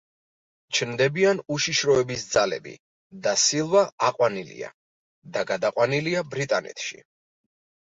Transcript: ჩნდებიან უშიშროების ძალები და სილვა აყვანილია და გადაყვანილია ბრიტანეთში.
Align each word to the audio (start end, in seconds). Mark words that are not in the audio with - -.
ჩნდებიან 0.77 1.41
უშიშროების 1.57 2.25
ძალები 2.31 2.75
და 3.29 3.37
სილვა 3.45 3.87
აყვანილია 4.11 4.75
და 5.37 5.49
გადაყვანილია 5.55 6.29
ბრიტანეთში. 6.37 7.09